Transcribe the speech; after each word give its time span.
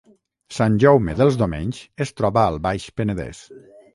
Sant 0.59 0.77
Jaume 0.83 1.13
dels 1.19 1.37
Domenys 1.41 1.83
es 2.07 2.13
troba 2.21 2.45
al 2.45 2.59
Baix 2.65 2.87
Penedès 3.01 3.45